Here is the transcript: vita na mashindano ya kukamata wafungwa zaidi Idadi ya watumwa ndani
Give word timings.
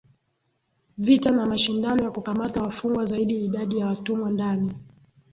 vita 0.97 1.31
na 1.31 1.45
mashindano 1.45 2.03
ya 2.03 2.11
kukamata 2.11 2.61
wafungwa 2.61 3.05
zaidi 3.05 3.45
Idadi 3.45 3.77
ya 3.77 3.85
watumwa 3.87 4.31
ndani 4.31 4.73